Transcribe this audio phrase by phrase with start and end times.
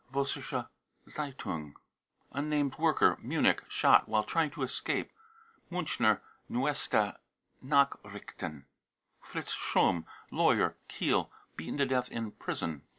[0.11, 0.67] (Vossiscke
[1.07, 5.11] Z €& un i) unnamed worker, Munich, shot" while trying to escape."
[5.71, 7.17] (Miinchner Neueste
[7.63, 8.63] Jsfachrichten.)
[9.19, 12.81] fritz schlumm, lawyer, Kiel, beaten to death in prison.